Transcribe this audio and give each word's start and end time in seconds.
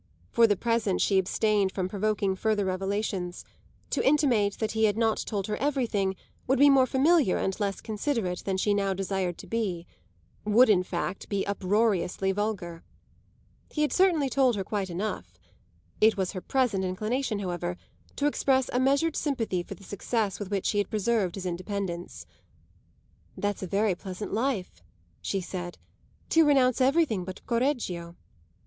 For 0.31 0.47
the 0.47 0.55
present 0.55 0.99
she 0.99 1.19
abstained 1.19 1.71
from 1.71 1.87
provoking 1.87 2.35
further 2.35 2.65
revelations; 2.65 3.45
to 3.91 4.03
intimate 4.03 4.53
that 4.57 4.71
he 4.71 4.85
had 4.85 4.97
not 4.97 5.17
told 5.19 5.45
her 5.45 5.57
everything 5.57 6.15
would 6.47 6.57
be 6.57 6.71
more 6.71 6.87
familiar 6.87 7.37
and 7.37 7.59
less 7.59 7.81
considerate 7.81 8.39
than 8.43 8.57
she 8.57 8.73
now 8.73 8.95
desired 8.95 9.37
to 9.37 9.45
be 9.45 9.85
would 10.43 10.69
in 10.71 10.81
fact 10.81 11.29
be 11.29 11.45
uproariously 11.45 12.31
vulgar. 12.31 12.83
He 13.69 13.83
had 13.83 13.93
certainly 13.93 14.27
told 14.27 14.55
her 14.55 14.63
quite 14.63 14.89
enough. 14.89 15.37
It 16.01 16.17
was 16.17 16.31
her 16.31 16.41
present 16.41 16.83
inclination, 16.83 17.37
however, 17.37 17.77
to 18.15 18.25
express 18.25 18.71
a 18.73 18.79
measured 18.79 19.15
sympathy 19.15 19.61
for 19.61 19.75
the 19.75 19.83
success 19.83 20.39
with 20.39 20.49
which 20.49 20.71
he 20.71 20.79
had 20.79 20.89
preserved 20.89 21.35
his 21.35 21.45
independence. 21.45 22.25
"That's 23.37 23.61
a 23.61 23.67
very 23.67 23.93
pleasant 23.93 24.33
life," 24.33 24.81
she 25.21 25.41
said, 25.41 25.77
"to 26.29 26.43
renounce 26.43 26.81
everything 26.81 27.23
but 27.23 27.45
Correggio!" 27.45 28.15